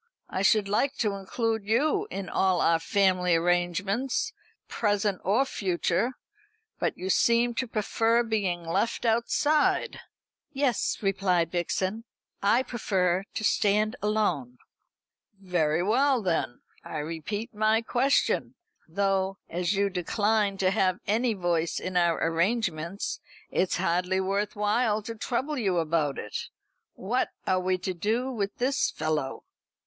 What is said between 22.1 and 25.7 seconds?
arrangements, it's hardly worth while to trouble